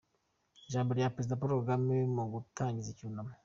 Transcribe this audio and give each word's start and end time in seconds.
Ijambo 0.67 0.89
rya 0.93 1.11
Perezida 1.13 1.39
Paul 1.39 1.51
Kagame 1.59 1.97
mu 2.15 2.23
gutangiza 2.33 2.89
icyunamo 2.91 3.33